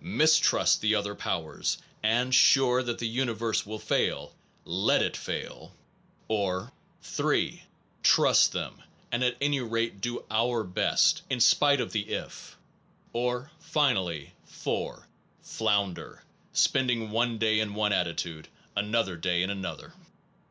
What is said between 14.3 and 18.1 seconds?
4. Flounder, spending one day in one